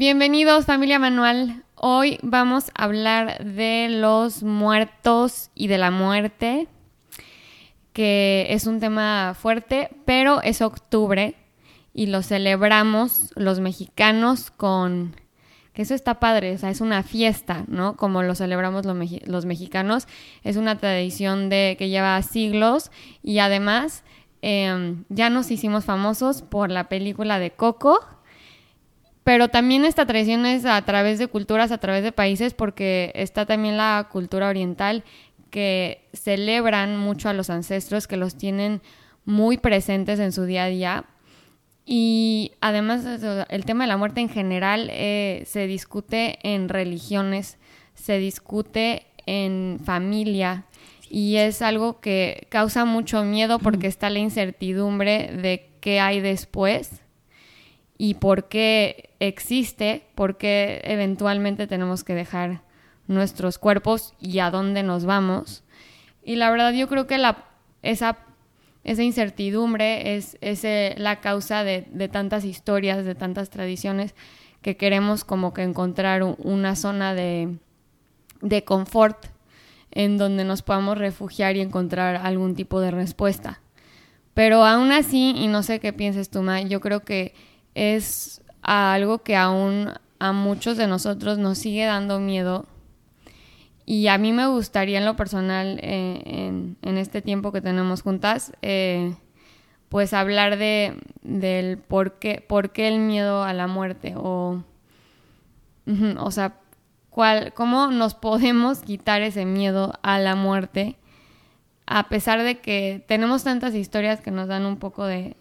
[0.00, 1.62] Bienvenidos familia Manual.
[1.74, 6.68] Hoy vamos a hablar de los muertos y de la muerte,
[7.92, 11.34] que es un tema fuerte, pero es octubre
[11.92, 15.14] y lo celebramos los mexicanos con...
[15.74, 17.98] que eso está padre, o sea, es una fiesta, ¿no?
[17.98, 20.08] Como lo celebramos los, mexicanos,
[20.42, 22.90] es una tradición de que lleva siglos
[23.22, 24.02] y además
[24.40, 28.00] eh, ya nos hicimos famosos por la película de Coco,
[29.24, 33.46] pero también esta tradición es a través de culturas, a través de países, porque está
[33.46, 35.04] también la cultura oriental
[35.50, 38.80] que celebran mucho a los ancestros, que los tienen
[39.24, 41.04] muy presentes en su día a día.
[41.84, 43.04] Y además
[43.48, 47.58] el tema de la muerte en general eh, se discute en religiones,
[47.94, 50.64] se discute en familia
[51.10, 57.02] y es algo que causa mucho miedo porque está la incertidumbre de qué hay después
[58.02, 62.62] y por qué existe, por qué eventualmente tenemos que dejar
[63.08, 65.64] nuestros cuerpos y a dónde nos vamos.
[66.24, 67.16] Y la verdad yo creo que
[67.82, 68.16] esa,
[68.84, 74.14] esa incertidumbre es, es eh, la causa de, de tantas historias, de tantas tradiciones,
[74.62, 77.54] que queremos como que encontrar un- una zona de,
[78.40, 79.26] de confort
[79.90, 83.60] en donde nos podamos refugiar y encontrar algún tipo de respuesta.
[84.32, 87.34] Pero aún así, y no sé qué pienses tú, Ma, yo creo que
[87.74, 92.66] es algo que aún a muchos de nosotros nos sigue dando miedo.
[93.86, 98.02] Y a mí me gustaría en lo personal, eh, en, en este tiempo que tenemos
[98.02, 99.14] juntas, eh,
[99.88, 104.62] pues hablar de, del por qué, por qué el miedo a la muerte o,
[106.18, 106.54] o sea,
[107.08, 110.96] cuál, cómo nos podemos quitar ese miedo a la muerte
[111.90, 115.36] a pesar de que tenemos tantas historias que nos dan un poco de,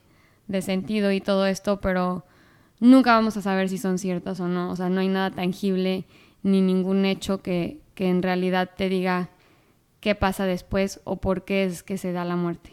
[0.50, 2.26] de sentido y todo esto, pero
[2.80, 4.72] nunca vamos a saber si son ciertas o no.
[4.72, 6.06] O sea, no hay nada tangible
[6.44, 9.30] ni ningún hecho que, que en realidad te diga
[10.02, 12.72] qué pasa después o por qué es que se da la muerte.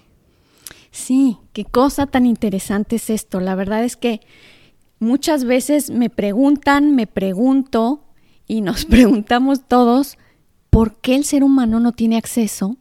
[0.90, 3.40] Sí, qué cosa tan interesante es esto.
[3.40, 4.22] La verdad es que
[4.98, 8.04] muchas veces me preguntan, me pregunto
[8.46, 10.16] y nos preguntamos todos
[10.70, 12.78] por qué el ser humano no tiene acceso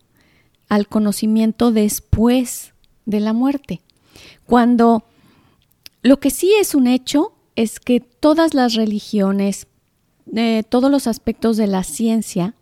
[0.69, 2.73] al conocimiento después
[3.05, 3.81] de la muerte.
[4.45, 5.03] Cuando
[6.01, 9.67] lo que sí es un hecho es que todas las religiones,
[10.35, 12.53] eh, todos los aspectos de la ciencia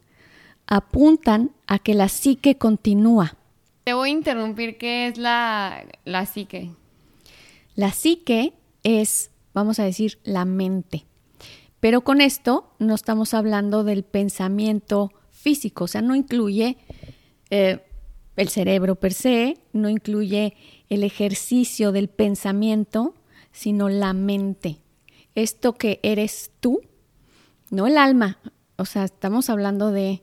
[0.67, 3.35] apuntan a que la psique continúa.
[3.83, 6.71] Te voy a interrumpir, ¿qué es la, la psique?
[7.75, 11.05] La psique es, vamos a decir, la mente.
[11.79, 16.77] Pero con esto no estamos hablando del pensamiento físico, o sea, no incluye
[17.49, 17.83] eh,
[18.35, 20.55] el cerebro per se, no incluye
[20.89, 23.13] el ejercicio del pensamiento,
[23.51, 24.77] sino la mente.
[25.35, 26.81] Esto que eres tú,
[27.69, 28.39] no el alma,
[28.77, 30.21] o sea, estamos hablando de,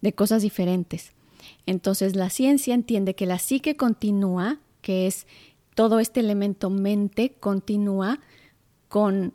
[0.00, 1.12] de cosas diferentes.
[1.66, 5.26] Entonces la ciencia entiende que la psique continúa, que es
[5.74, 8.20] todo este elemento mente, continúa
[8.88, 9.34] con,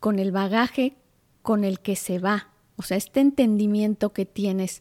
[0.00, 0.96] con el bagaje
[1.42, 2.50] con el que se va.
[2.76, 4.80] O sea, este entendimiento que tienes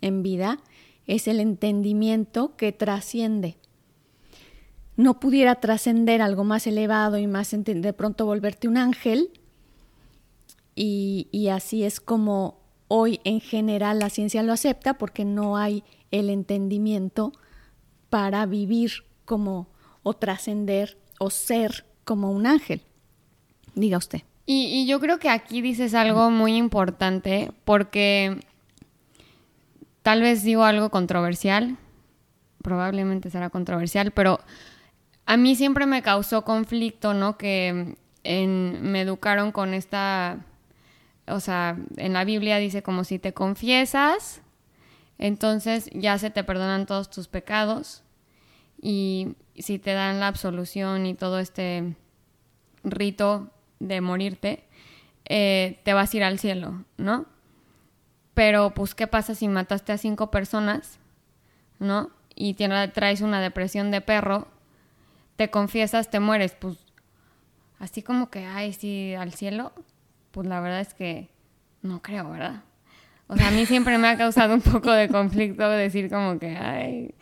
[0.00, 0.58] en vida
[1.06, 3.56] es el entendimiento que trasciende.
[4.96, 9.30] No pudiera trascender algo más elevado y más de pronto volverte un ángel.
[10.74, 15.82] Y, y así es como hoy en general la ciencia lo acepta porque no hay
[16.10, 17.32] el entendimiento
[18.10, 19.68] para vivir como
[20.02, 22.82] o trascender o ser como un ángel.
[23.74, 24.20] Diga usted.
[24.44, 28.40] Y, y yo creo que aquí dices algo muy importante porque
[30.02, 31.76] tal vez digo algo controversial,
[32.62, 34.40] probablemente será controversial, pero
[35.26, 37.36] a mí siempre me causó conflicto, ¿no?
[37.38, 40.44] Que en- me educaron con esta,
[41.26, 44.42] o sea, en la Biblia dice como si te confiesas,
[45.18, 48.02] entonces ya se te perdonan todos tus pecados
[48.80, 51.94] y si te dan la absolución y todo este
[52.84, 54.64] rito de morirte,
[55.28, 57.26] eh, te vas a ir al cielo, ¿no?
[58.34, 60.98] Pero pues, ¿qué pasa si mataste a cinco personas,
[61.78, 62.10] ¿no?
[62.34, 64.48] Y traes una depresión de perro,
[65.36, 66.78] te confiesas, te mueres, pues
[67.78, 69.72] así como que, ay, sí, al cielo,
[70.30, 71.28] pues la verdad es que
[71.82, 72.62] no creo, ¿verdad?
[73.26, 76.56] O sea, a mí siempre me ha causado un poco de conflicto decir como que,
[76.56, 77.14] ay,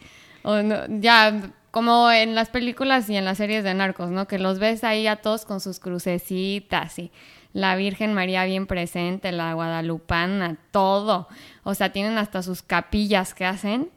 [0.42, 4.26] o no, ya, como en las películas y en las series de narcos, ¿no?
[4.26, 7.10] Que los ves ahí a todos con sus crucecitas y
[7.52, 11.28] la Virgen María bien presente, la Guadalupana, todo.
[11.64, 13.90] O sea, tienen hasta sus capillas que hacen,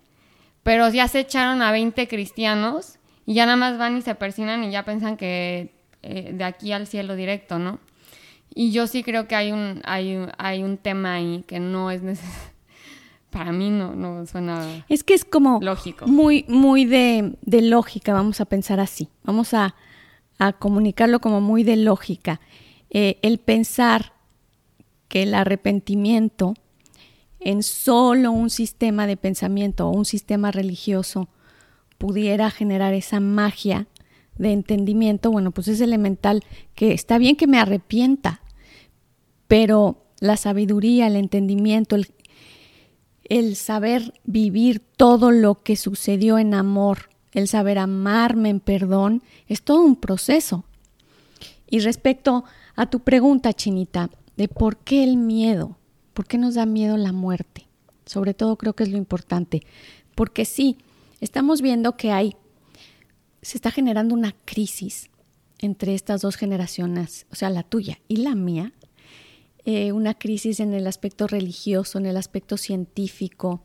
[0.63, 4.63] pero ya se echaron a 20 cristianos y ya nada más van y se persinan
[4.63, 7.79] y ya piensan que eh, de aquí al cielo directo, ¿no?
[8.55, 12.01] Y yo sí creo que hay un, hay, hay un tema ahí que no es
[12.01, 12.53] necesario.
[13.29, 14.85] Para mí no, no suena.
[14.89, 15.59] Es que es como.
[15.61, 16.05] Lógico.
[16.05, 19.09] Muy, muy de, de lógica, vamos a pensar así.
[19.23, 19.73] Vamos a,
[20.38, 22.39] a comunicarlo como muy de lógica.
[22.93, 24.13] Eh, el pensar
[25.07, 26.53] que el arrepentimiento
[27.39, 31.27] en solo un sistema de pensamiento o un sistema religioso
[31.97, 33.87] pudiera generar esa magia
[34.37, 36.43] de entendimiento, bueno, pues es elemental
[36.75, 38.41] que está bien que me arrepienta,
[39.47, 42.07] pero la sabiduría, el entendimiento, el,
[43.25, 49.63] el saber vivir todo lo que sucedió en amor, el saber amarme en perdón, es
[49.63, 50.63] todo un proceso.
[51.69, 52.45] Y respecto
[52.75, 55.77] a tu pregunta, Chinita, de por qué el miedo,
[56.13, 57.67] por qué nos da miedo la muerte,
[58.05, 59.61] sobre todo creo que es lo importante,
[60.15, 60.77] porque sí,
[61.21, 62.35] estamos viendo que hay,
[63.41, 65.09] se está generando una crisis
[65.59, 68.73] entre estas dos generaciones, o sea, la tuya y la mía,
[69.65, 73.63] eh, una crisis en el aspecto religioso, en el aspecto científico,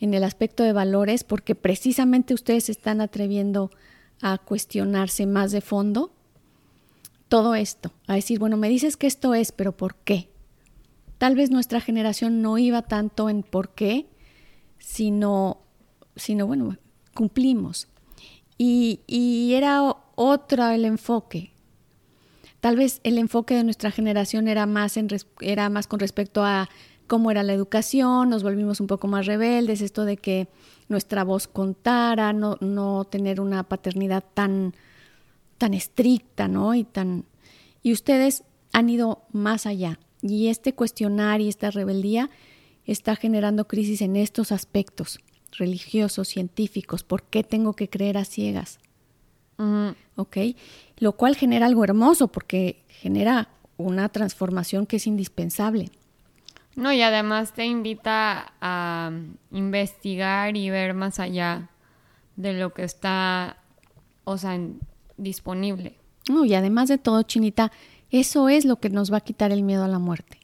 [0.00, 3.70] en el aspecto de valores, porque precisamente ustedes están atreviendo
[4.20, 6.12] a cuestionarse más de fondo
[7.34, 10.30] todo esto, a decir, bueno, me dices que esto es, pero ¿por qué?
[11.18, 14.06] Tal vez nuestra generación no iba tanto en por qué,
[14.78, 15.58] sino,
[16.14, 16.76] sino bueno,
[17.12, 17.88] cumplimos.
[18.56, 19.82] Y, y era
[20.14, 21.50] otro el enfoque.
[22.60, 25.08] Tal vez el enfoque de nuestra generación era más, en,
[25.40, 26.68] era más con respecto a
[27.08, 30.46] cómo era la educación, nos volvimos un poco más rebeldes, esto de que
[30.88, 34.72] nuestra voz contara, no, no tener una paternidad tan,
[35.58, 36.74] tan estricta, ¿no?
[36.74, 37.24] Y tan
[37.82, 42.30] y ustedes han ido más allá y este cuestionar y esta rebeldía
[42.86, 45.20] está generando crisis en estos aspectos
[45.52, 48.78] religiosos, científicos, ¿por qué tengo que creer a ciegas?
[50.16, 50.36] ¿Ok?
[50.98, 55.90] Lo cual genera algo hermoso porque genera una transformación que es indispensable.
[56.76, 59.12] No, y además te invita a
[59.52, 61.70] investigar y ver más allá
[62.34, 63.58] de lo que está,
[64.24, 64.58] o sea,
[65.16, 65.98] disponible.
[66.28, 67.70] No, y además de todo, Chinita,
[68.10, 70.38] eso es lo que nos va a quitar el miedo a la muerte.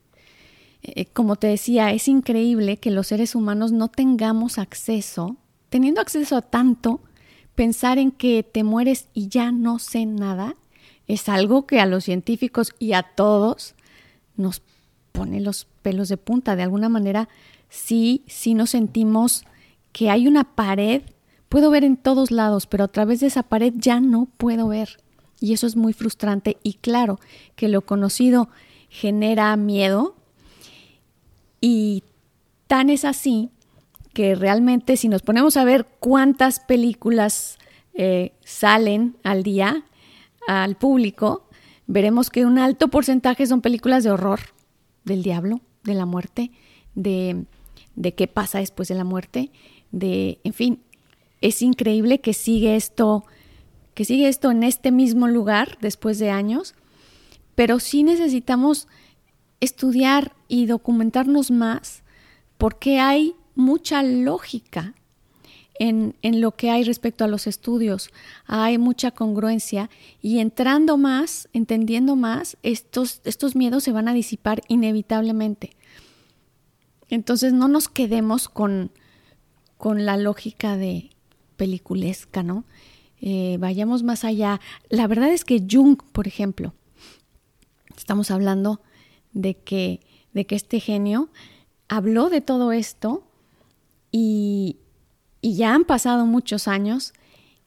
[0.82, 5.36] Eh, como te decía, es increíble que los seres humanos no tengamos acceso,
[5.68, 7.00] teniendo acceso a tanto,
[7.54, 10.56] pensar en que te mueres y ya no sé nada,
[11.06, 13.74] es algo que a los científicos y a todos
[14.36, 14.62] nos
[15.12, 16.56] pone los pelos de punta.
[16.56, 17.28] De alguna manera,
[17.68, 19.44] sí, sí nos sentimos
[19.92, 21.02] que hay una pared
[21.50, 25.00] Puedo ver en todos lados, pero a través de esa pared ya no puedo ver.
[25.40, 26.58] Y eso es muy frustrante.
[26.62, 27.18] Y claro
[27.56, 28.48] que lo conocido
[28.88, 30.14] genera miedo.
[31.60, 32.04] Y
[32.68, 33.50] tan es así
[34.12, 37.58] que realmente si nos ponemos a ver cuántas películas
[37.94, 39.84] eh, salen al día
[40.46, 41.48] al público,
[41.88, 44.38] veremos que un alto porcentaje son películas de horror,
[45.04, 46.52] del diablo, de la muerte,
[46.94, 47.44] de,
[47.96, 49.50] de qué pasa después de la muerte,
[49.90, 50.80] de, en fin,
[51.40, 53.24] es increíble que sigue esto,
[53.94, 56.74] que sigue esto en este mismo lugar después de años,
[57.54, 58.88] pero sí necesitamos
[59.60, 62.02] estudiar y documentarnos más
[62.58, 64.94] porque hay mucha lógica
[65.78, 68.10] en, en, lo que hay respecto a los estudios.
[68.46, 69.88] Hay mucha congruencia
[70.20, 75.70] y entrando más, entendiendo más, estos, estos miedos se van a disipar inevitablemente.
[77.08, 78.92] Entonces no nos quedemos con,
[79.78, 81.09] con la lógica de
[81.60, 82.64] peliculesca, ¿no?
[83.20, 84.62] Eh, vayamos más allá.
[84.88, 86.72] La verdad es que Jung, por ejemplo,
[87.98, 88.80] estamos hablando
[89.34, 90.00] de que,
[90.32, 91.28] de que este genio
[91.86, 93.22] habló de todo esto
[94.10, 94.78] y,
[95.42, 97.12] y ya han pasado muchos años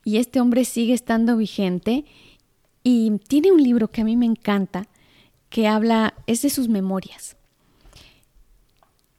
[0.03, 2.03] y este hombre sigue estando vigente
[2.83, 4.88] y tiene un libro que a mí me encanta
[5.51, 7.38] que habla, es de sus memorias.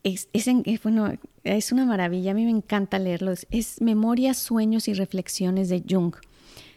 [0.04, 3.46] Es, es, en, bueno, es una maravilla, a mí me encanta leerlos.
[3.50, 6.14] Es Memorias, Sueños y Reflexiones de Jung.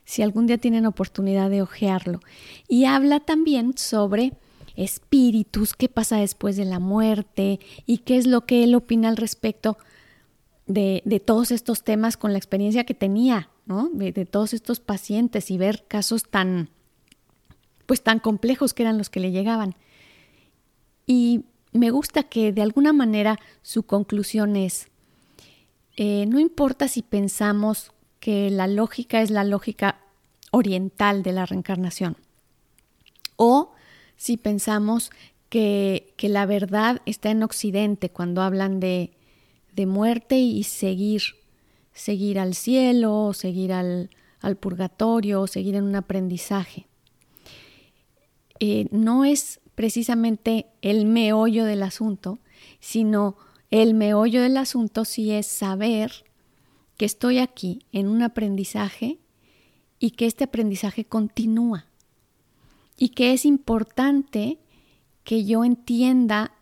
[0.06, 2.22] Si algún día tienen oportunidad de hojearlo.
[2.68, 4.34] Y habla también sobre
[4.78, 9.18] espíritus, qué pasa después de la muerte y qué es lo que él opina al
[9.18, 9.78] respecto
[10.68, 13.90] de, de todos estos temas con la experiencia que tenía, ¿no?
[13.90, 16.70] De, de, todos estos pacientes y ver casos tan,
[17.86, 19.76] pues tan complejos que eran los que le llegaban.
[21.06, 21.46] Y
[21.78, 24.90] me gusta que de alguna manera su conclusión es,
[25.96, 30.00] eh, no importa si pensamos que la lógica es la lógica
[30.52, 32.18] oriental de la reencarnación
[33.38, 33.72] o
[34.18, 35.12] si pensamos
[35.50, 39.12] que, la verdad está en Occidente cuando hablan de,
[39.86, 41.22] muerte y seguir,
[41.94, 44.10] seguir al cielo, seguir al,
[44.60, 46.88] purgatorio, seguir en un aprendizaje.
[48.60, 52.40] Eh, no es precisamente el meollo del asunto,
[52.80, 53.38] sino
[53.70, 56.26] el meollo del asunto sí es saber
[56.98, 59.20] que estoy aquí en un aprendizaje
[60.00, 61.86] y que este aprendizaje continúa.
[62.98, 64.58] Y que es importante
[65.24, 66.54] que yo entienda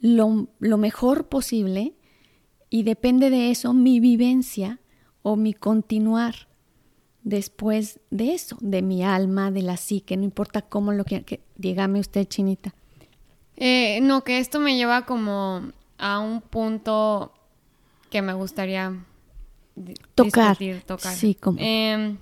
[0.00, 0.48] lo,
[0.78, 1.92] mejor posible
[2.70, 4.80] y depende de eso mi vivencia
[5.20, 6.48] o mi continuar
[7.22, 12.00] después de eso, de mi alma, de la psique, no importa cómo lo que, dígame
[12.00, 12.74] usted, Chinita.
[13.56, 15.62] Eh, no, que esto me lleva como
[15.98, 17.32] a un punto
[18.10, 19.04] que me gustaría
[20.14, 20.56] tocar.
[20.86, 21.14] tocar.
[21.14, 21.58] Sí, como.
[21.60, 22.18] Em,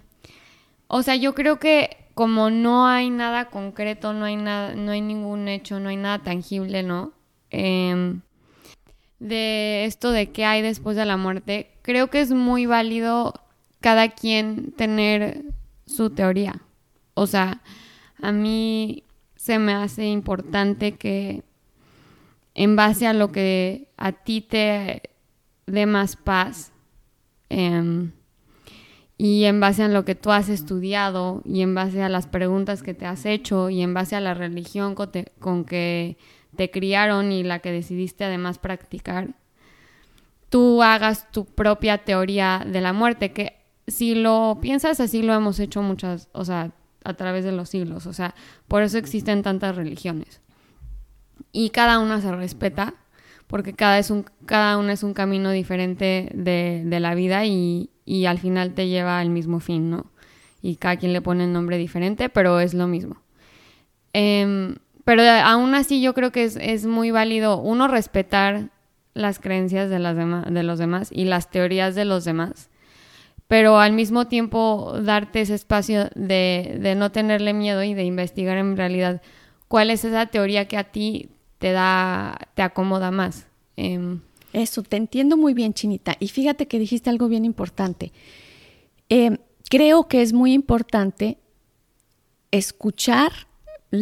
[0.87, 5.01] o sea, yo creo que como no hay nada concreto, no hay nada, no hay
[5.01, 7.13] ningún hecho, no hay nada tangible, ¿no?
[7.51, 8.21] Em,
[9.19, 13.35] de esto de qué hay después de la muerte, creo que es muy válido
[13.81, 15.43] cada quien tener
[15.87, 16.63] su teoría.
[17.15, 17.63] O sea,
[18.21, 19.05] a mí
[19.37, 21.43] se me hace importante que
[22.55, 25.03] en base a lo que a ti te
[25.67, 26.73] dé más paz,
[27.49, 28.11] eh,
[29.23, 32.83] y en base a lo que tú has estudiado y en base a las preguntas
[32.83, 36.17] que te has hecho y en base a la religión con, que
[36.57, 39.29] te criaron y la que decidiste además practicar,
[40.49, 45.59] tú hagas tu propia teoría de la muerte, que si lo piensas así lo hemos
[45.59, 46.73] hecho muchas, o sea,
[47.05, 48.35] a través de los siglos, o sea,
[48.69, 50.41] por eso existen tantas religiones.
[51.53, 52.95] Y cada una se respeta,
[53.47, 57.91] porque cada, es un, cada una es un camino diferente de, de la vida y,
[58.05, 60.07] y al final te lleva al mismo fin, ¿no?
[60.63, 63.23] Y cada quien le pone el nombre diferente, pero es lo mismo.
[64.13, 68.71] Em, pero aún así yo creo que es, muy válido, uno, respetar
[69.15, 72.70] las creencias de, las de los demás y las teorías de los demás,
[73.51, 78.57] pero al mismo tiempo darte ese espacio de, de no tenerle miedo y de investigar
[78.59, 79.23] en realidad
[79.67, 83.49] cuál es esa teoría que a ti te da, te acomoda más.
[83.77, 84.21] Eh,
[84.53, 86.17] eso, te entiendo muy bien, Chinita.
[86.21, 88.13] Y fíjate que dijiste algo bien importante.
[89.09, 89.39] Eh,
[89.69, 91.39] creo que es muy importante
[92.53, 93.33] escuchar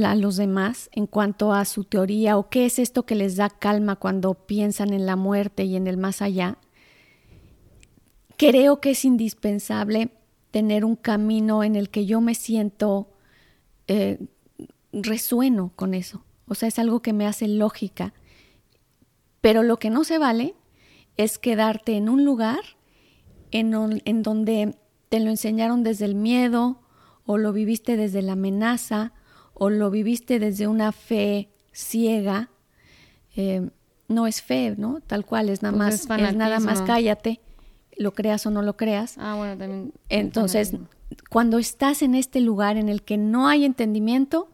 [0.05, 3.49] a los demás en cuanto a su teoría o qué es esto que les da
[3.49, 6.59] calma cuando piensan en la muerte y en el más allá.
[8.39, 10.11] Creo que es indispensable
[10.51, 13.11] tener un camino en el que yo me siento,
[13.89, 14.19] eh,
[14.93, 16.25] resueno con eso.
[16.47, 18.15] O sea, es algo que me hace lógica
[19.41, 20.55] pero lo que no se vale
[21.17, 22.61] es quedarte en un lugar
[23.51, 23.71] en,
[24.23, 24.77] donde
[25.09, 26.83] te lo enseñaron desde el miedo
[27.25, 29.13] o lo viviste desde la amenaza
[29.55, 32.51] o lo viviste desde una fe ciega.
[33.37, 33.71] Eh,
[34.09, 35.01] no es fe, ¿no?
[35.01, 37.41] Tal cual, es nada pues más, es, nada más cállate,
[37.99, 39.17] lo creas o no lo creas.
[39.19, 39.93] Ah, bueno, también.
[40.09, 40.73] Entonces,
[41.29, 44.49] cuando estás en este lugar en el que no hay entendimiento,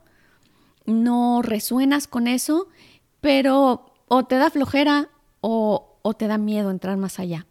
[0.87, 2.69] no resuenas con eso,
[3.21, 5.11] pero o te da flojera
[5.41, 7.47] o, te da miedo entrar más allá.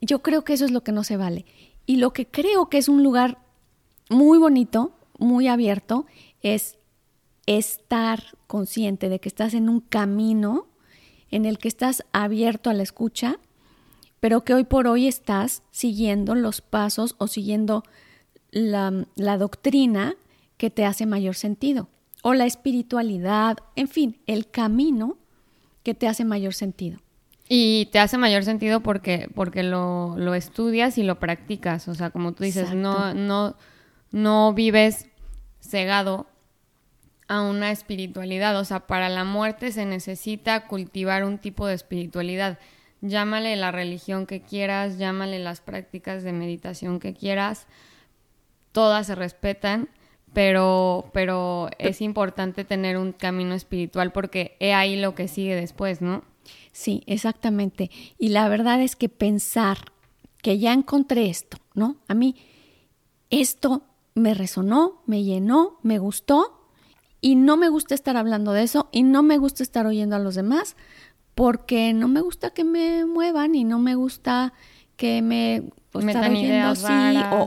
[0.00, 1.44] Yo creo que eso es lo que no se vale.
[1.86, 3.38] Y lo que creo que es un lugar
[4.10, 6.06] muy bonito, muy abierto,
[6.40, 6.78] es
[7.46, 10.68] estar consciente de que estás en un camino
[11.30, 13.38] en el que estás abierto a la escucha,
[14.22, 17.82] pero que hoy por hoy estás siguiendo los pasos o siguiendo
[18.52, 20.14] la, la doctrina
[20.58, 21.88] que te hace mayor sentido,
[22.22, 25.18] o la espiritualidad, en fin, el camino
[25.82, 27.00] que te hace mayor sentido.
[27.48, 31.88] Y te hace mayor sentido porque, porque lo, lo estudias y lo practicas.
[31.88, 33.56] O sea, como tú dices, no, no,
[34.12, 35.08] no vives
[35.58, 36.28] cegado
[37.26, 38.56] a una espiritualidad.
[38.56, 42.60] O sea, para la muerte se necesita cultivar un tipo de espiritualidad.
[43.02, 47.66] Llámale la religión que quieras, llámale las prácticas de meditación que quieras.
[48.72, 49.90] Todas se respetan
[50.32, 56.00] pero, pero es importante tener un camino espiritual porque he ahí lo que sigue después,
[56.00, 56.24] ¿no?
[56.72, 57.90] Sí, exactamente.
[58.18, 59.78] Y la verdad es que pensar
[60.42, 61.96] que ya encontré esto, ¿no?
[62.08, 62.36] A mí
[63.30, 63.82] esto
[64.14, 66.68] me resonó, me llenó, me gustó
[67.20, 70.18] y no me gusta estar hablando de eso y no me gusta estar oyendo a
[70.18, 70.76] los demás
[71.34, 74.52] porque no me gusta que me muevan y no me gusta
[74.96, 76.74] que me pues, estar oyendo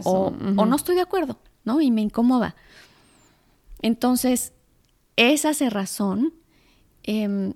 [0.03, 0.27] o,
[0.57, 1.81] o, no estoy de acuerdo, ¿no?
[1.81, 2.55] Y me incomoda.
[3.81, 4.53] Entonces,
[5.15, 6.33] esa cerrazón,
[7.03, 7.53] eh,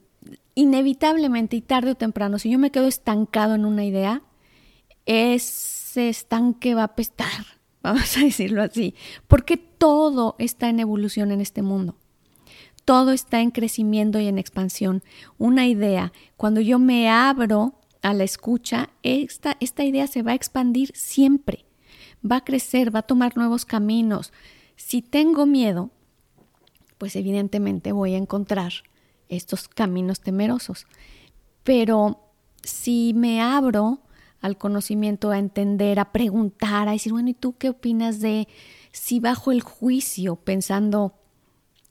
[0.56, 4.22] inevitablemente y tarde o temprano, si yo me quedo estancado en una idea,
[5.06, 7.46] ese estanque va a apestar,
[7.82, 8.96] vamos a decirlo así,
[9.28, 11.96] porque todo está en evolución en este mundo.
[12.90, 15.04] Todo está en crecimiento y en expansión.
[15.38, 20.34] Una idea, cuando yo me abro a la escucha, esta, esta idea se va a
[20.34, 21.66] expandir siempre,
[22.26, 24.34] va a crecer, va a tomar nuevos caminos.
[24.76, 25.92] Si tengo miedo,
[26.98, 28.74] pues evidentemente voy a encontrar
[29.28, 30.88] estos caminos temerosos.
[31.64, 32.20] Pero
[32.64, 34.00] si me abro
[34.42, 38.48] al conocimiento, a entender, a preguntar, a decir, bueno, ¿y tú qué opinas de
[38.92, 41.19] si bajo el juicio pensando,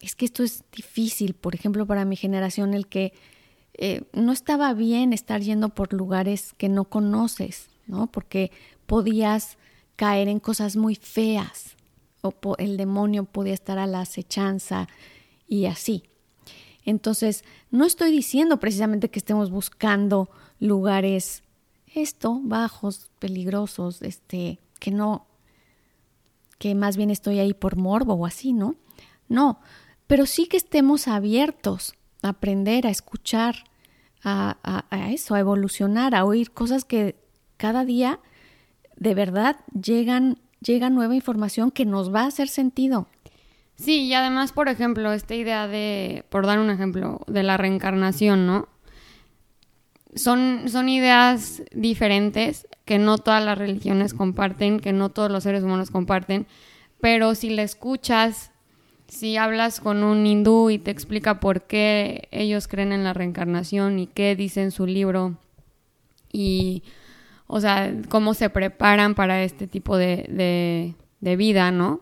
[0.00, 3.12] es que esto es difícil, por ejemplo, para mi generación, el que
[3.75, 8.07] eh, no estaba bien estar yendo por lugares que no conoces, ¿no?
[8.09, 8.50] Porque
[8.87, 9.59] podías
[9.97, 11.76] caer en cosas muy feas
[12.23, 14.88] o el demonio podía estar a la acechanza
[15.47, 16.05] y así.
[16.85, 21.43] Entonces, no estoy diciendo precisamente que estemos buscando lugares
[21.95, 25.26] esto bajos, peligrosos, este, que no
[26.59, 28.75] que más bien estoy ahí por morbo o así, ¿no?
[29.28, 29.61] No,
[30.09, 33.65] pero sí que estemos abiertos a aprender, a escuchar,
[34.25, 34.57] a,
[35.12, 37.15] eso, a evolucionar, a oír cosas que
[37.57, 38.19] cada día
[38.97, 43.07] de verdad llegan, llega nueva información que nos va a hacer sentido.
[43.77, 48.45] Sí, y además, por ejemplo, esta idea de, por dar un ejemplo, de la reencarnación,
[48.45, 48.69] ¿no?
[50.17, 55.62] Son, son ideas diferentes que no todas las religiones comparten, que no todos los seres
[55.62, 56.47] humanos comparten,
[57.00, 58.50] pero si le escuchas
[59.09, 63.99] si hablas con un hindú y te explica por qué ellos creen en la reencarnación
[63.99, 65.37] y qué dice en su libro
[66.31, 66.83] y,
[67.47, 72.00] o sea, cómo se preparan para este tipo de, vida, ¿no?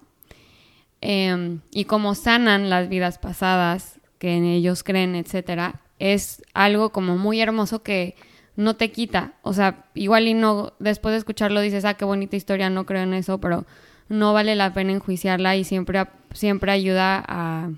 [1.00, 7.16] Em, y cómo sanan las vidas pasadas que en ellos creen, etcétera, es algo como
[7.16, 8.16] muy hermoso que
[8.56, 9.34] no te quita.
[9.42, 13.02] O sea, igual y no, después de escucharlo dices, ah, qué bonita historia, no creo
[13.02, 13.66] en eso, pero
[14.08, 17.71] no vale la pena enjuiciarla y siempre, siempre ayuda a,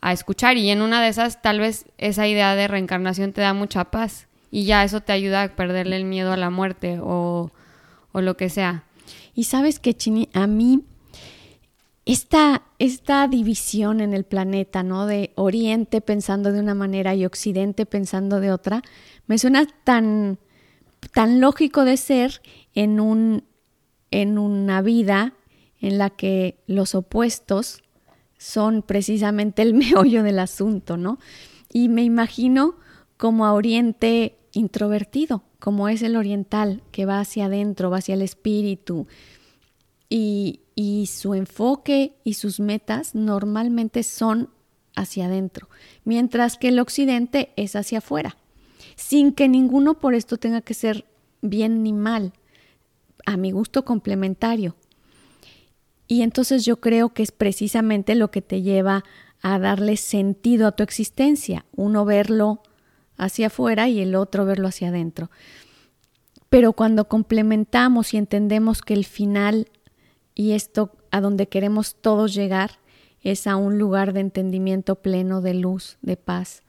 [0.00, 0.56] a escuchar.
[0.56, 4.26] Y en una de esas, tal vez esa idea de reencarnación te da mucha paz
[4.50, 7.50] y ya eso te ayuda a perderle el miedo a la muerte o,
[8.12, 8.84] o lo que sea.
[9.34, 10.82] Y sabes que, Chini, a mí
[12.06, 15.06] esta, esta división en el planeta, ¿no?
[15.06, 18.82] De Oriente pensando de una manera y Occidente pensando de otra,
[19.26, 20.38] me suena tan,
[21.12, 22.40] tan lógico de ser
[22.74, 23.44] en un
[24.10, 25.34] en una vida
[25.80, 27.82] en la que los opuestos
[28.38, 31.18] son precisamente el meollo del asunto, ¿no?
[31.72, 32.76] Y me imagino
[33.16, 38.22] como a Oriente introvertido, como es el oriental, que va hacia adentro, va hacia el
[38.22, 39.06] espíritu,
[40.08, 40.60] y,
[41.08, 44.50] su enfoque y sus metas normalmente son
[44.94, 45.68] hacia adentro,
[46.04, 48.36] mientras que el occidente es hacia afuera,
[48.94, 51.06] sin que ninguno por esto tenga que ser
[51.42, 52.32] bien ni mal,
[53.24, 54.76] a mi gusto complementario.
[56.08, 59.04] Y entonces yo creo que es precisamente lo que te lleva
[59.42, 62.62] a darle sentido a tu existencia, uno verlo
[63.16, 65.30] hacia afuera y el otro verlo hacia adentro.
[66.48, 69.68] Pero cuando complementamos y entendemos que el final
[70.34, 72.78] y esto a donde queremos todos llegar
[73.22, 76.62] es a un lugar de entendimiento pleno, de luz, de paz,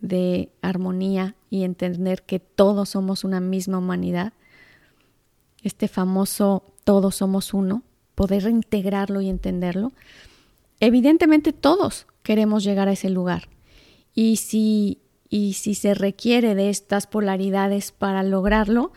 [0.00, 4.34] de armonía y entender que todos somos una misma humanidad,
[5.62, 7.82] este famoso todos somos uno,
[8.14, 9.92] poder reintegrarlo y entenderlo,
[10.80, 13.48] evidentemente todos queremos llegar a ese lugar.
[14.14, 14.98] Y si,
[15.28, 18.92] y si se requiere de estas polaridades para lograrlo,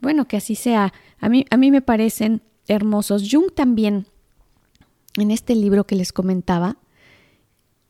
[0.00, 0.92] bueno, que así sea.
[1.18, 3.28] A mí, a mí me parecen hermosos.
[3.30, 4.06] Jung también,
[5.16, 6.76] en este libro que les comentaba,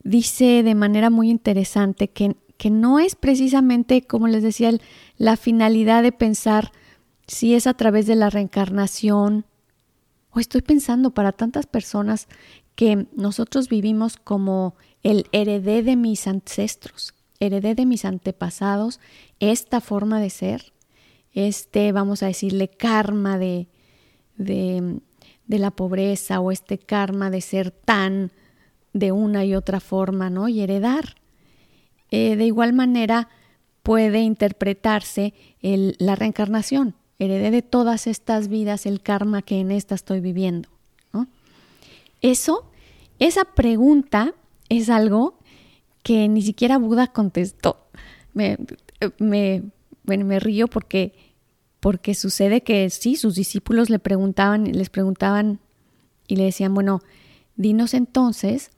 [0.02, 4.72] dice de manera muy interesante que, que no es precisamente, como les decía,
[5.16, 6.72] la finalidad de pensar
[7.26, 9.44] si es a través de la reencarnación,
[10.40, 12.28] estoy pensando para tantas personas
[12.74, 19.00] que nosotros vivimos como el heredé de mis ancestros, heredé de mis antepasados,
[19.40, 20.72] esta forma de ser,
[21.32, 23.68] este, vamos a decirle, karma de,
[24.36, 25.00] de,
[25.46, 28.32] de la pobreza o este karma de ser tan
[28.92, 30.48] de una y otra forma, ¿no?
[30.48, 31.16] Y heredar.
[32.10, 33.28] Eh, de igual manera
[33.82, 40.20] puede interpretarse la reencarnación heredé de todas estas vidas el karma que en esta estoy
[40.20, 40.68] viviendo.
[42.20, 42.68] Eso,
[43.20, 44.34] esa pregunta
[44.68, 45.38] es algo
[46.02, 47.86] que ni siquiera Buda contestó.
[48.34, 48.58] Me,
[49.18, 49.62] me,
[50.04, 51.14] me río porque,
[51.80, 55.60] porque sucede que sí, sus discípulos le preguntaban, les preguntaban
[56.26, 57.02] y le decían, bueno,
[57.56, 58.70] dinos entonces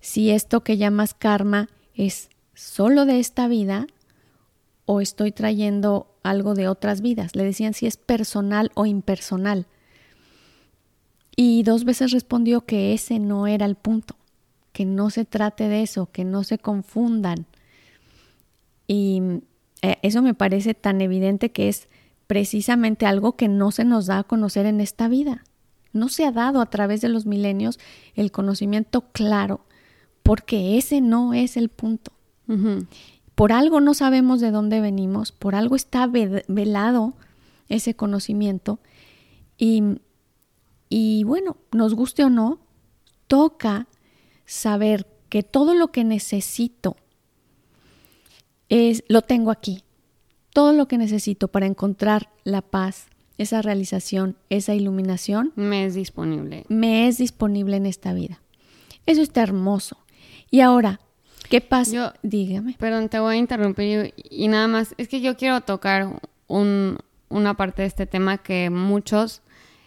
[0.00, 3.86] si esto que llamas karma es solo de esta vida
[4.84, 7.34] o estoy trayendo algo de otras vidas.
[7.36, 9.66] Le decían si es personal o impersonal.
[11.34, 14.16] Y dos veces respondió que ese no era el punto,
[14.72, 17.46] que no se trate de eso, que no se confundan.
[18.86, 19.22] Y
[19.80, 21.88] eh, eso me parece tan evidente que es
[22.26, 25.44] precisamente algo que no se nos da a conocer en esta vida.
[25.92, 27.78] No se ha dado a través de los milenios
[28.14, 29.66] el conocimiento claro,
[30.22, 32.12] porque ese no es el punto.
[33.42, 37.14] Por algo no sabemos de dónde venimos, por algo está velado
[37.68, 38.78] ese conocimiento
[39.58, 39.82] y,
[40.88, 42.60] y bueno, nos guste o no,
[43.26, 43.88] toca
[44.46, 46.94] saber que todo lo que necesito
[48.68, 49.82] es, lo tengo aquí.
[50.50, 55.52] Todo lo que necesito para encontrar la paz, esa realización, esa iluminación.
[55.56, 56.64] Me es disponible.
[56.68, 58.40] Me es disponible en esta vida.
[59.04, 59.96] Eso está hermoso.
[60.48, 61.00] Y ahora,
[61.52, 62.14] ¿Qué pasa?
[62.22, 62.76] Dígame.
[62.78, 64.94] Perdón, te voy a interrumpir y, nada más.
[64.96, 66.08] Es que yo quiero tocar
[66.46, 66.96] un,
[67.28, 69.42] una parte de este tema que muchos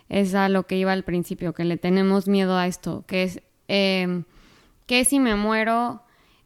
[0.07, 3.41] es a lo que iba al principio, que le tenemos miedo a esto, que es
[3.67, 4.21] eh,
[4.85, 6.03] ¿qué si me muero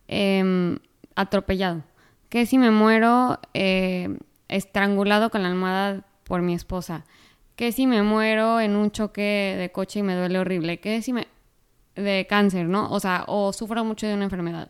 [0.07, 0.79] em,
[1.15, 1.83] atropellado?
[2.29, 7.03] ¿Qué si me muero eh, estrangulado con la almohada por mi esposa?
[7.57, 10.79] ¿Qué si me muero en un choque de coche y me duele horrible?
[10.79, 11.27] ¿Qué si me...
[11.97, 12.89] de cáncer, ¿no?
[12.89, 14.69] O sea, o sufro mucho de una enfermedad.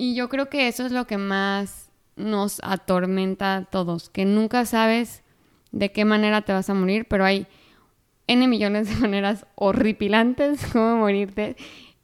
[0.00, 4.64] Y yo creo que eso es lo que más nos atormenta a todos, que nunca
[4.64, 5.24] sabes
[5.72, 7.48] de qué manera te vas a morir, pero hay
[8.28, 11.56] N millones de maneras horripilantes como morirte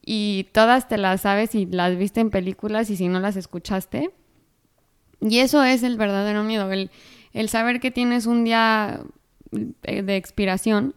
[0.05, 4.11] y todas te las sabes y las viste en películas y si no las escuchaste.
[5.21, 9.03] Y eso es el verdadero miedo, el, saber que tienes un día
[9.53, 10.97] de expiración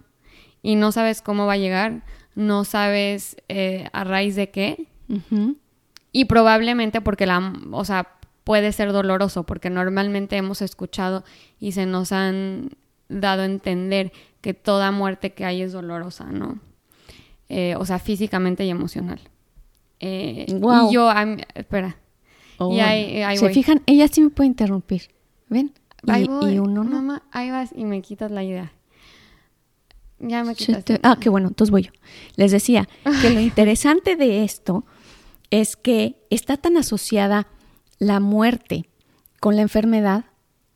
[0.64, 4.88] y no sabes cómo va a llegar, no sabes eh, a raíz de qué.
[6.18, 8.08] Y probablemente porque la, o sea,
[8.44, 11.24] puede ser doloroso, porque normalmente hemos escuchado
[11.60, 12.72] y se nos han
[13.08, 16.58] dado a entender que toda muerte que hay es dolorosa, ¿no?
[17.50, 19.20] Eh, o sea, físicamente y emocional.
[20.00, 21.12] Eh, y yo,
[21.54, 21.98] espera.
[22.58, 25.10] Oh, y ahí, Se fijan, ella sí me puede interrumpir.
[25.50, 25.72] ¿Ven?
[26.04, 26.28] Y,
[26.58, 26.84] uno no.
[26.84, 28.74] Mamá, ahí vas y me quitas la idea.
[30.18, 30.84] Ya me quitas.
[31.04, 31.92] Ah, qué bueno, entonces voy yo.
[32.38, 32.90] Les decía
[33.22, 34.84] que lo interesante de esto
[35.52, 37.48] es que está tan asociada
[38.00, 38.90] la muerte
[39.40, 40.26] con la enfermedad,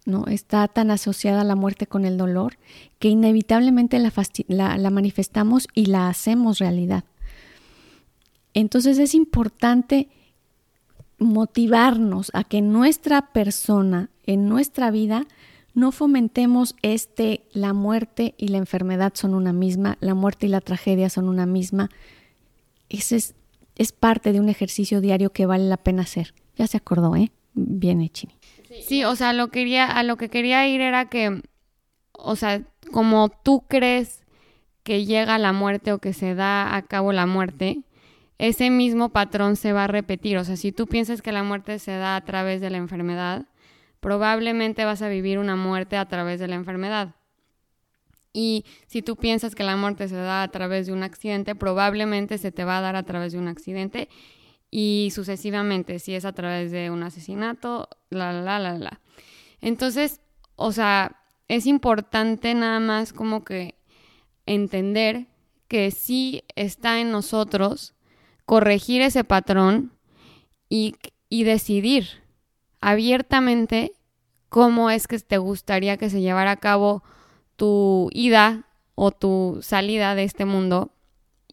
[0.05, 0.25] ¿no?
[0.27, 2.57] Está tan asociada la muerte con el dolor
[2.99, 7.03] que inevitablemente la, manifestamos y la hacemos realidad.
[8.53, 10.09] Entonces es importante
[11.19, 15.27] motivarnos a que nuestra persona, en nuestra vida,
[15.73, 20.61] no fomentemos este, la muerte y la enfermedad son una misma, la muerte y la
[20.61, 21.89] tragedia son una misma.
[22.89, 23.35] Ese es
[23.81, 26.35] es parte de un ejercicio diario que vale la pena hacer.
[26.55, 27.31] Ya se acordó, ¿eh?
[27.53, 28.35] Bien Chini.
[28.87, 31.41] Sí, o sea, lo quería, a lo que quería ir era que,
[32.11, 34.23] o sea, como tú crees
[34.83, 37.81] que llega la muerte o que se da a cabo la muerte,
[38.37, 40.37] ese mismo patrón se va a repetir.
[40.37, 43.47] O sea, si tú piensas que la muerte se da a través de la enfermedad,
[43.99, 47.15] probablemente vas a vivir una muerte a través de la enfermedad.
[48.33, 52.37] Y si tú piensas que la muerte se da a través de un accidente, probablemente
[52.37, 54.07] se te va a dar a través de un accidente
[54.71, 59.01] y sucesivamente, si es a través de un asesinato, la, la, la, la.
[59.59, 60.21] Entonces,
[60.55, 61.17] o sea,
[61.49, 63.75] es importante nada más como que
[64.45, 65.27] entender
[65.67, 67.93] que sí está en nosotros
[68.45, 69.93] corregir ese patrón
[70.69, 70.95] y,
[71.27, 72.07] y decidir
[72.79, 73.91] abiertamente
[74.47, 77.03] cómo es que te gustaría que se llevara a cabo
[77.61, 78.63] tu ida
[78.95, 80.89] o tu salida de este mundo.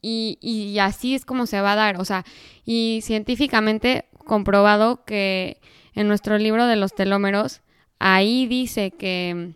[0.01, 2.01] Y, así es como se va a dar.
[2.01, 2.25] O sea,
[2.65, 5.61] y científicamente comprobado que
[5.93, 7.61] en nuestro libro de los telómeros,
[7.99, 9.53] ahí dice que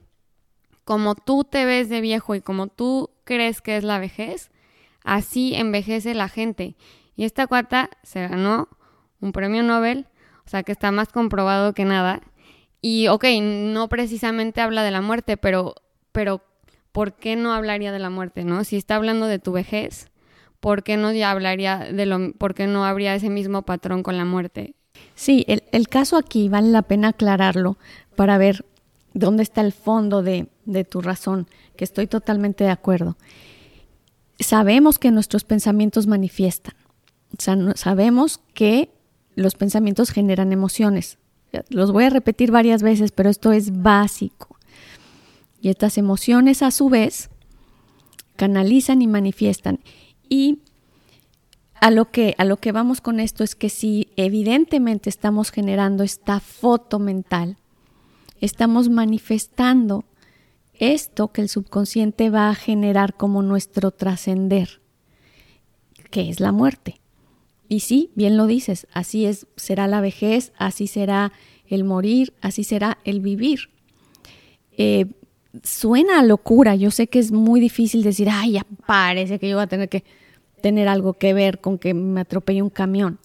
[0.85, 4.51] como tú te ves de viejo y como tú crees que es la vejez,
[5.05, 6.77] así envejece la gente.
[7.17, 8.69] Y esta cuata se ganó
[9.23, 10.07] un premio Nobel,
[10.45, 12.21] o sea que está más comprobado que nada.
[12.83, 15.77] Y ok, no precisamente habla de la muerte, pero
[16.13, 16.43] pero
[16.93, 18.65] ¿por qué no hablaría de la muerte, no?
[18.65, 20.11] Si está hablando de tu vejez,
[20.61, 24.17] ¿por qué no ya hablaría de lo, por qué no habría ese mismo patrón con
[24.17, 24.75] la muerte?
[25.15, 27.77] Sí, el, caso aquí vale la pena aclararlo
[28.17, 28.65] para ver
[29.15, 31.47] dónde está el fondo de, de tu razón,
[31.77, 33.17] que estoy totalmente de acuerdo.
[34.39, 36.75] Sabemos que nuestros pensamientos manifiestan,
[37.75, 38.91] sabemos que
[39.35, 41.19] los pensamientos generan emociones.
[41.69, 44.57] Los voy a repetir varias veces, pero esto es básico.
[45.63, 47.31] Y estas emociones a su vez
[48.35, 49.79] canalizan y manifiestan.
[50.29, 50.59] Y
[51.81, 56.03] a lo que a lo que vamos con esto es que si evidentemente estamos generando
[56.03, 57.59] esta foto mental,
[58.41, 60.05] estamos manifestando
[60.75, 64.81] esto que el subconsciente va a generar como nuestro trascender,
[66.11, 67.01] que es la muerte.
[67.69, 71.33] Y sí, bien lo dices, así es, será la vejez, así será
[71.67, 73.71] el morir, así será el vivir.
[74.77, 75.07] Eh,
[75.63, 79.57] suena a locura, yo sé que es muy difícil decir, ay, ya parece que yo
[79.57, 80.05] voy a tener que
[80.61, 83.19] tener algo que ver con que me atropelle un camión.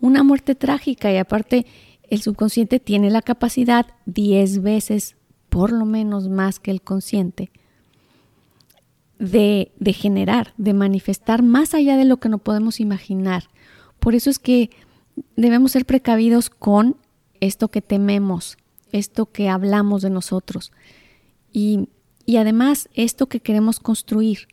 [0.00, 1.66] Una muerte trágica y aparte
[2.08, 5.16] el subconsciente tiene la capacidad diez veces,
[5.48, 7.50] por lo menos más que el consciente,
[9.18, 13.44] de, de generar, de manifestar más allá de lo que no podemos imaginar.
[13.98, 14.70] Por eso es que
[15.36, 16.96] debemos ser precavidos con
[17.40, 18.56] esto que tememos,
[18.92, 20.72] esto que hablamos de nosotros
[21.52, 21.88] y,
[22.26, 24.48] y además esto que queremos construir.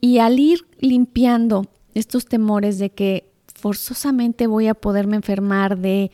[0.00, 6.10] Y al ir limpiando estos temores de que forzosamente voy a poderme enfermar de,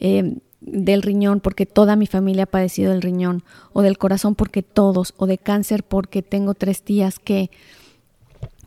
[0.00, 4.62] eh, del riñón porque toda mi familia ha padecido del riñón, o del corazón porque
[4.62, 7.50] todos, o de cáncer porque tengo tres tías que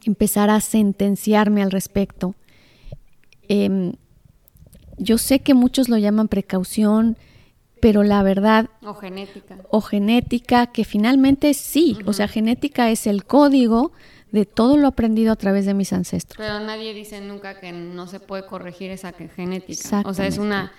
[0.06, 2.36] empezar a sentenciarme al respecto.
[3.48, 3.94] Em,
[4.98, 7.18] yo sé que muchos lo llaman precaución,
[7.82, 8.70] pero la verdad...
[8.84, 9.58] O genética.
[9.70, 13.92] O genética, que finalmente sí, o sea, genética es el código
[14.32, 16.38] de todo lo aprendido a través de mis ancestros.
[16.38, 20.04] Pero nadie dice nunca que no se puede corregir esa genética.
[20.06, 20.72] O sea, es una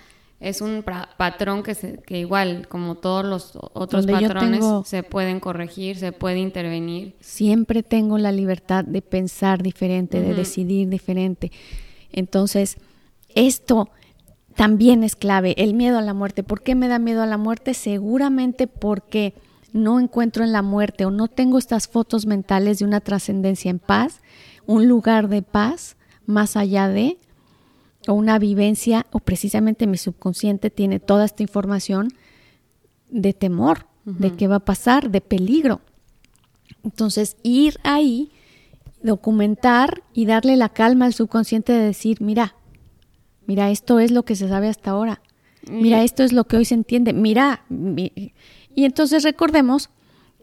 [0.43, 5.97] es un patrón que, se, que igual, como todos los otros patrones, se pueden corregir,
[5.97, 7.15] se puede intervenir.
[7.21, 11.49] Siempre tengo la libertad de pensar diferente, de decidir diferente.
[12.11, 12.75] Entonces,
[13.35, 13.89] esto
[14.55, 16.43] también es clave, el miedo a la muerte.
[16.43, 17.73] ¿Por qué me da miedo a la muerte?
[17.73, 19.33] Seguramente porque
[19.71, 23.79] no encuentro en la muerte o no tengo estas fotos mentales de una trascendencia en
[23.79, 24.21] paz,
[24.65, 27.17] un lugar de paz más allá de,
[28.07, 32.09] o una vivencia, o precisamente mi subconsciente tiene toda esta información
[33.09, 35.81] de temor, de qué va a pasar, de peligro.
[36.83, 38.31] Entonces, ir ahí,
[39.01, 42.55] documentar y darle la calma al subconsciente de decir, mira,
[43.45, 45.21] Mira, esto es lo que se sabe hasta ahora.
[45.69, 47.13] Mira, esto es lo que hoy se entiende.
[47.13, 47.65] Mira.
[47.69, 49.89] Y entonces recordemos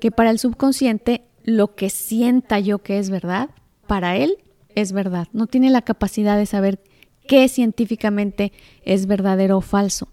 [0.00, 3.50] que para el subconsciente lo que sienta yo que es verdad,
[3.86, 4.38] para él
[4.74, 5.28] es verdad.
[5.32, 6.80] No tiene la capacidad de saber
[7.26, 10.08] qué científicamente es verdadero o falso.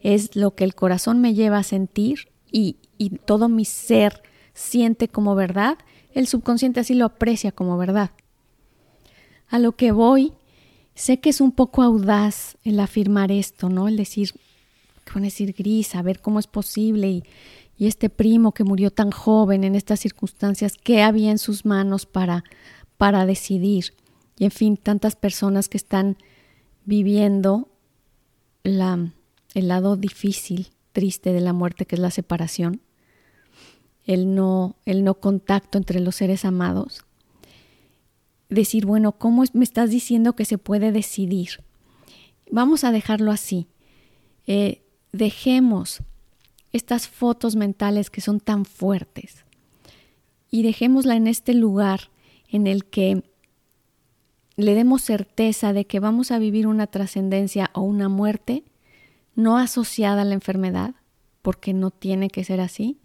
[0.00, 4.22] Es lo que el corazón me lleva a sentir y, y todo mi ser
[4.54, 5.78] siente como verdad.
[6.12, 8.10] El subconsciente así lo aprecia como verdad.
[9.48, 10.32] A lo que voy
[10.96, 13.86] Sé que es un poco audaz el afirmar esto, ¿no?
[13.86, 14.30] El decir,
[15.12, 17.22] con decir gris, a ver cómo es posible y,
[17.76, 22.06] y este primo que murió tan joven en estas circunstancias, ¿qué había en sus manos
[22.06, 22.44] para,
[22.96, 23.92] para decidir?
[24.38, 26.16] Y en fin, tantas personas que están
[26.86, 27.68] viviendo
[28.62, 29.12] la,
[29.52, 32.80] el lado difícil, triste de la muerte, que es la separación,
[34.04, 37.04] el no, el no contacto entre los seres amados
[38.48, 41.64] decir, bueno, ¿cómo me estás diciendo que se puede decidir?
[42.50, 43.66] Vamos a dejarlo así.
[44.46, 44.82] Eh,
[45.12, 46.02] dejemos
[46.72, 49.44] estas fotos mentales que son tan fuertes
[50.50, 52.10] y dejémosla en este lugar
[52.48, 53.24] en el que
[54.56, 58.64] le demos certeza de que vamos a vivir una trascendencia o una muerte
[59.34, 60.94] no asociada a la enfermedad,
[61.42, 62.98] porque no tiene que ser así,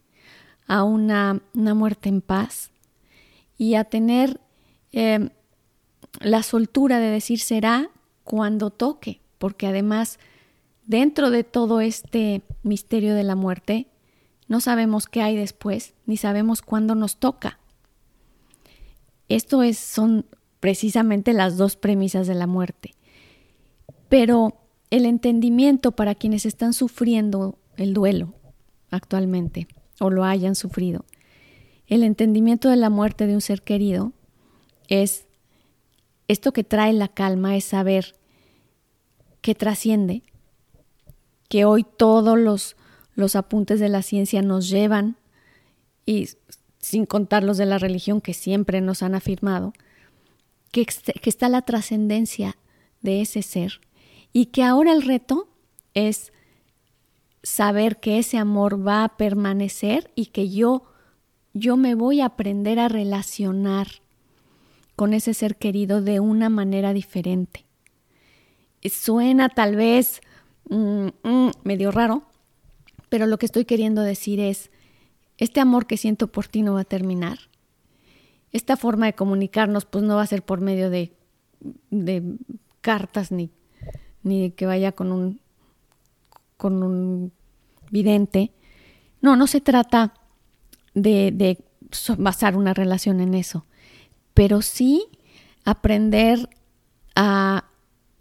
[0.65, 2.71] a una, una muerte en paz
[3.57, 4.40] y a tener
[4.91, 5.29] Em,
[6.19, 7.89] la soltura de decir será
[8.23, 10.19] cuando toque, porque además
[10.85, 13.87] dentro de todo este misterio de la muerte,
[14.47, 17.59] no sabemos qué hay después, ni sabemos cuándo nos toca.
[19.29, 20.25] Esto es, son
[20.59, 22.93] precisamente las dos premisas de la muerte.
[24.09, 24.57] Pero
[24.89, 28.33] el entendimiento para quienes están sufriendo el duelo
[28.89, 29.67] actualmente
[30.01, 31.05] o lo hayan sufrido,
[31.87, 34.11] el entendimiento de la muerte de un ser querido
[34.91, 35.25] es
[36.27, 38.15] esto que trae la calma, es saber
[39.41, 40.21] que trasciende,
[41.49, 42.75] que hoy todos los,
[43.15, 45.17] los apuntes de la ciencia nos llevan,
[46.05, 46.29] y
[46.79, 49.73] sin contar los de la religión que siempre nos han afirmado,
[50.71, 52.57] que, que está la trascendencia
[53.01, 53.79] de ese ser
[54.33, 55.47] y que ahora el reto
[55.93, 56.33] es
[57.43, 60.83] saber que ese amor va a permanecer y que yo
[61.53, 63.87] yo me voy a aprender a relacionar
[65.01, 67.65] con ese ser querido de una manera diferente.
[68.87, 70.21] Suena tal vez
[70.69, 72.21] mm, mm, medio raro,
[73.09, 74.69] pero lo que estoy queriendo decir es,
[75.39, 77.39] este amor que siento por ti no va a terminar.
[78.51, 81.11] Esta forma de comunicarnos pues no va a ser por medio de
[82.81, 83.49] cartas ni,
[84.21, 85.39] ni de que vaya con un,
[86.57, 87.31] con un
[87.89, 88.51] vidente.
[89.19, 90.13] No, no se trata
[90.93, 91.57] de, de
[92.19, 93.65] basar una relación en eso,
[94.33, 95.05] pero sí
[95.63, 96.49] aprender
[97.15, 97.65] a,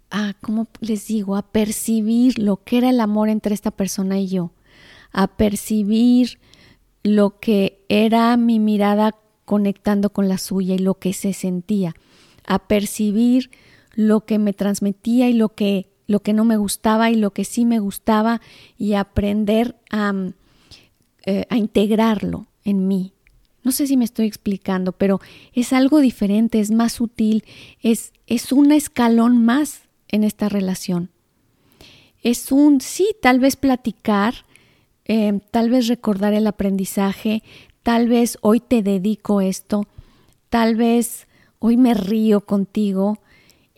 [0.09, 4.27] a, ¿cómo les digo?, a percibir lo que era el amor entre esta persona y
[4.27, 4.51] yo,
[5.11, 6.39] a percibir
[7.03, 11.95] lo que era mi mirada conectando con la suya y lo que se sentía,
[12.45, 13.49] a percibir
[13.93, 17.43] lo que me transmitía y lo que, lo que no me gustaba y lo que
[17.43, 18.41] sí me gustaba
[18.77, 20.13] y aprender a,
[21.25, 23.13] eh, a integrarlo en mí.
[23.63, 25.19] No sé si me estoy explicando, pero
[25.53, 27.43] es algo diferente, es más sutil,
[27.81, 31.11] es, es un escalón más en esta relación.
[32.23, 34.33] Es un, sí, tal vez platicar,
[35.05, 37.43] eh, tal vez recordar el aprendizaje,
[37.83, 39.87] tal vez hoy te dedico esto,
[40.49, 41.27] tal vez
[41.59, 43.19] hoy me río contigo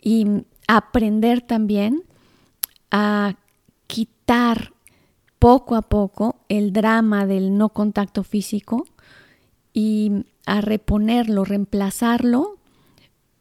[0.00, 0.26] y
[0.66, 2.02] aprender también
[2.90, 3.36] a
[3.86, 4.72] quitar
[5.38, 8.86] poco a poco el drama del no contacto físico
[9.74, 12.58] y a reponerlo, reemplazarlo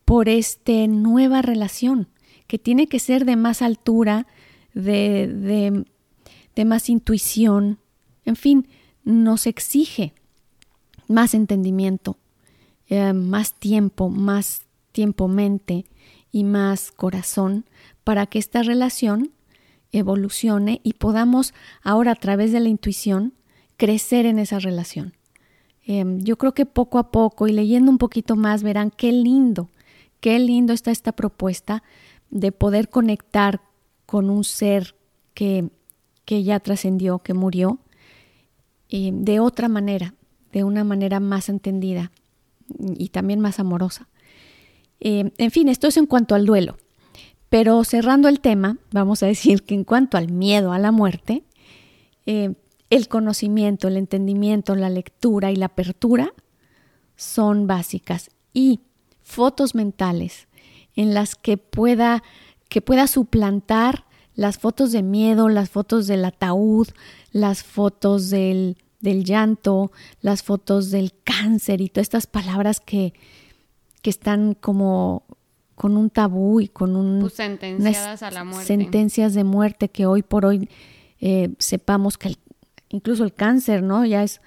[0.04, 2.10] por esta nueva relación
[2.48, 4.28] que tiene que ser de más altura,
[4.74, 5.86] de,
[6.56, 7.80] de, más intuición,
[8.26, 8.68] en fin,
[9.04, 10.14] nos exige
[11.08, 12.18] más entendimiento,
[12.90, 15.86] eh, más tiempo, más tiempo mente
[16.32, 17.66] y más corazón
[18.04, 19.32] para que esta relación
[19.92, 23.34] evolucione y podamos ahora a través de la intuición
[23.78, 25.14] crecer en esa relación.
[25.86, 29.70] Em, yo creo que poco a poco y leyendo un poquito más verán qué lindo,
[30.20, 31.84] qué lindo está esta propuesta
[32.30, 33.62] de poder conectar
[34.06, 34.96] con un ser
[35.34, 35.70] que,
[36.26, 37.80] que ya trascendió, que murió,
[38.90, 40.14] de otra manera,
[40.52, 42.12] de una manera más entendida
[42.96, 44.08] y también más amorosa.
[45.00, 46.78] Em, en fin, esto es en cuanto al duelo.
[47.50, 51.44] Pero cerrando el tema, vamos a decir que en cuanto al miedo a la muerte,
[52.96, 56.32] el conocimiento, el entendimiento, la lectura y la apertura
[57.16, 58.30] son básicas.
[58.54, 58.82] Y
[59.24, 60.48] fotos mentales
[60.96, 62.22] en las que pueda,
[62.70, 66.88] que pueda suplantar las fotos de miedo, las fotos del ataúd,
[67.32, 73.14] las fotos del, del llanto, las fotos del cáncer y todas estas palabras que,
[74.04, 75.24] que están como
[75.74, 78.68] con un tabú y con un, pues sentenciadas a la muerte.
[78.68, 80.70] sentencias de muerte que hoy por hoy
[81.20, 82.36] eh, sepamos que
[82.94, 84.06] incluso el cáncer, ¿no?
[84.06, 84.40] Ya es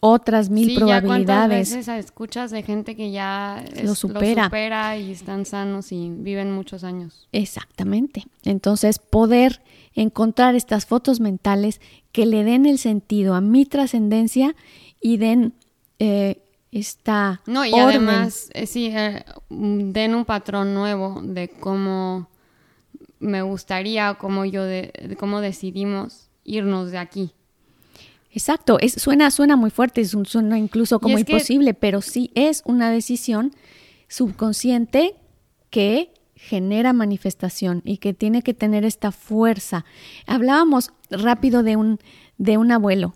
[0.00, 1.70] otras mil probabilidades.
[1.70, 4.96] Ya veces escuchas de gente que ya lo, supera.
[4.96, 7.28] y están sanos y viven muchos años.
[7.32, 8.24] Exactamente.
[8.44, 9.60] Entonces, poder
[9.94, 11.80] encontrar estas fotos mentales
[12.12, 14.54] que le den el sentido a mi trascendencia
[15.00, 15.54] y den
[15.98, 22.28] eh, esta no y además eh, sí eh, den un patrón nuevo de cómo
[23.20, 27.32] me gustaría cómo yo de, cómo decidimos irnos de aquí
[28.30, 33.52] exacto es, suena suena muy fuerte suena incluso como imposible pero sí es una decisión
[34.08, 35.14] subconsciente
[35.70, 39.84] que genera manifestación y que tiene que tener esta fuerza
[40.26, 41.98] hablábamos rápido de un
[42.38, 43.14] de un abuelo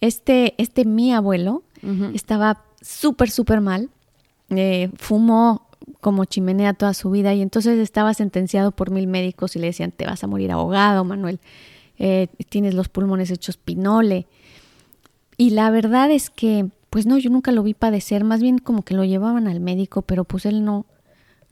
[0.00, 1.62] este este mi abuelo
[2.14, 3.90] estaba súper, súper mal.
[4.50, 5.66] Eh, fumó
[6.00, 9.90] como chimenea toda su vida y entonces estaba sentenciado por mil médicos y le decían,
[9.90, 11.40] te vas a morir ahogado, Manuel,
[11.98, 14.26] eh, tienes los pulmones hechos pinole.
[15.36, 18.82] Y la verdad es que, pues no, yo nunca lo vi padecer, más bien como
[18.82, 20.86] que lo llevaban al médico, pero pues él no,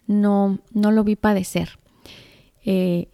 [0.06, 1.78] no, no lo vi padecer.
[2.64, 3.08] Eh,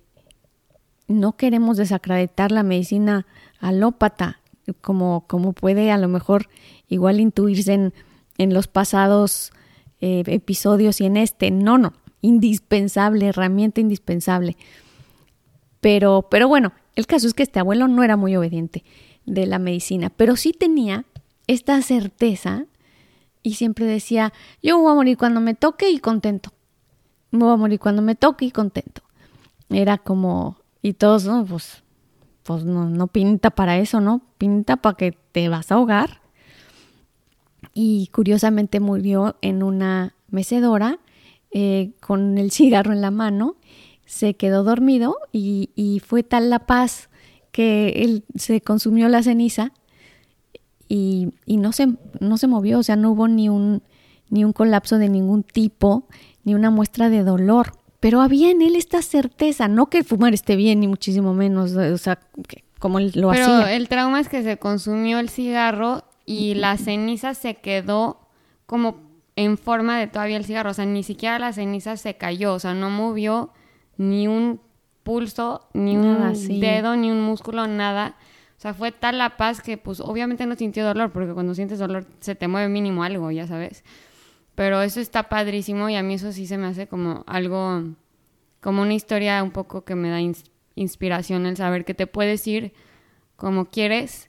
[1.07, 3.26] no queremos desacreditar la medicina
[3.61, 4.40] alópata,
[4.83, 6.48] como, como puede a lo mejor
[6.88, 7.94] igual intuirse en
[8.38, 9.52] en los pasados
[10.00, 11.50] eh, episodios y en este.
[11.50, 14.57] No, no, indispensable, herramienta indispensable.
[15.81, 18.85] Pero, pero bueno, el caso es que este abuelo no era muy obediente
[19.28, 21.05] de la medicina, pero sí tenía
[21.46, 22.66] esta certeza
[23.42, 24.32] y siempre decía,
[24.62, 26.50] yo voy a morir cuando me toque y contento.
[27.30, 29.03] Me voy a morir cuando me toque y contento.
[29.70, 31.82] Era como, y todos, no, pues,
[32.42, 34.22] pues no, no pinta para eso, ¿no?
[34.38, 36.20] Pinta para que te vas a ahogar
[37.80, 40.98] y curiosamente murió en una mecedora
[41.50, 43.57] eh, con el cigarro en la mano,
[44.05, 47.07] se quedó dormido y, fue tal la paz
[47.53, 49.72] que él se consumió la ceniza
[50.88, 51.88] y, no, se,
[52.20, 53.82] no se movió, o sea, no hubo ni un,
[54.30, 56.09] ni un colapso de ningún tipo,
[56.44, 57.72] ni una muestra de dolor.
[58.01, 61.99] Pero había en él esta certeza, no que fumar esté bien, ni muchísimo menos, o
[61.99, 62.20] sea,
[62.78, 63.44] como él lo hacía.
[63.44, 68.28] Pero el trauma es que se consumió el cigarro y la ceniza se quedó
[68.66, 69.01] como
[69.34, 72.59] en forma de todavía el cigarro, o sea, ni siquiera la ceniza se cayó, o
[72.59, 73.53] sea, no movió
[73.96, 74.61] ni un
[75.09, 78.14] pulso, ni un dedo, ni un músculo, nada.
[78.59, 81.78] O sea, fue tal la paz que pues obviamente no sintió dolor, porque cuando sientes
[81.78, 83.84] dolor se te mueve mínimo algo, ya sabes.
[84.54, 87.84] Pero eso está padrísimo y a mí eso sí se me hace como algo,
[88.61, 90.20] como una historia un poco que me da
[90.74, 92.74] inspiración el saber que te puedes ir
[93.36, 94.28] como quieres,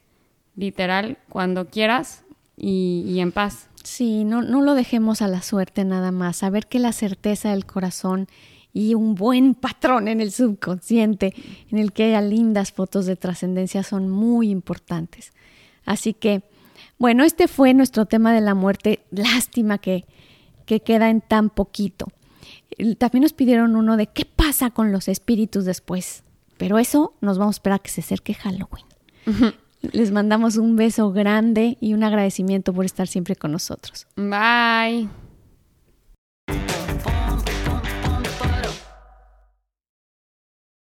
[0.56, 2.24] literal, cuando quieras
[2.56, 3.68] y, y en paz.
[3.84, 7.66] Sí, no, no lo dejemos a la suerte nada más, saber que la certeza del
[7.66, 8.30] corazón
[8.80, 11.34] y un buen patrón en el subconsciente
[11.70, 15.34] en el que haya lindas fotos de trascendencia son muy importantes.
[15.86, 16.44] Así que,
[16.98, 19.02] bueno, este fue nuestro tema de la muerte.
[19.12, 20.06] Lástima que,
[20.66, 22.08] que queda en tan poquito.
[22.98, 26.24] También nos pidieron uno de qué pasa con los espíritus después.
[26.58, 28.86] Pero eso nos vamos a esperar a que se acerque Halloween.
[29.82, 34.08] Les mandamos un beso grande y un agradecimiento por estar siempre con nosotros.
[34.16, 35.10] Bye.